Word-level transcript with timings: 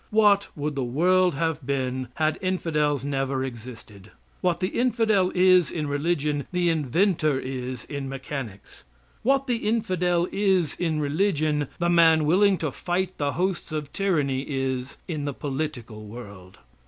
What 0.09 0.47
would 0.55 0.73
the 0.73 0.83
world 0.83 1.35
have 1.35 1.63
been 1.63 2.07
had 2.15 2.39
infidels 2.41 3.05
never 3.05 3.43
existed? 3.43 4.09
What 4.41 4.59
the 4.59 4.69
infidel 4.69 5.31
is 5.35 5.69
in 5.69 5.85
religion 5.85 6.47
the 6.51 6.71
inventor 6.71 7.39
is 7.39 7.85
in 7.85 8.09
mechanics. 8.09 8.83
What 9.21 9.45
the 9.45 9.57
infidel 9.57 10.27
is 10.31 10.73
in 10.79 10.99
religion 10.99 11.67
the 11.77 11.87
man 11.91 12.25
willing 12.25 12.57
to 12.57 12.71
fight 12.71 13.19
the 13.19 13.33
hosts 13.33 13.71
of 13.71 13.93
tyranny 13.93 14.39
is 14.41 14.97
in 15.07 15.25
the 15.25 15.35
political 15.35 16.07
world. 16.07 16.57